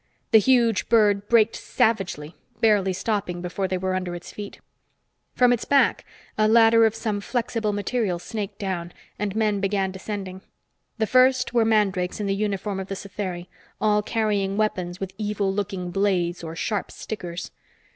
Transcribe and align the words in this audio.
The 0.31 0.39
huge 0.39 0.89
bird 0.89 1.29
braked 1.29 1.55
savagely, 1.55 2.33
barely 2.59 2.91
stopping 2.91 3.39
before 3.39 3.67
they 3.67 3.77
were 3.77 3.93
under 3.93 4.15
its 4.15 4.31
feet. 4.31 4.59
From 5.35 5.53
its 5.53 5.63
back, 5.63 6.05
a 6.39 6.47
ladder 6.47 6.87
of 6.87 6.95
some 6.95 7.21
flexible 7.21 7.71
material 7.71 8.17
snaked 8.17 8.57
down 8.57 8.93
and 9.19 9.35
men 9.35 9.59
began 9.59 9.91
descending. 9.91 10.41
The 10.97 11.05
first 11.05 11.53
were 11.53 11.65
mandrakes 11.65 12.19
in 12.19 12.25
the 12.25 12.33
uniform 12.33 12.79
of 12.79 12.87
the 12.87 12.95
Satheri, 12.95 13.45
all 13.79 14.01
carrying 14.01 14.57
weapons 14.57 14.99
with 14.99 15.13
evil 15.19 15.53
looking 15.53 15.91
blades 15.91 16.43
or 16.43 16.55
sharp 16.55 16.89
stickers. 16.89 17.51